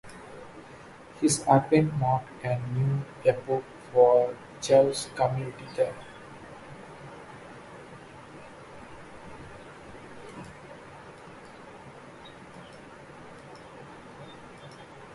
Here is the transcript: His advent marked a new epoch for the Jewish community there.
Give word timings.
His 1.19 1.43
advent 1.47 1.93
marked 1.97 2.43
a 2.43 2.57
new 2.69 3.05
epoch 3.23 3.63
for 3.93 4.29
the 4.29 4.35
Jewish 4.59 5.05
community 5.13 5.65
there. 5.75 5.93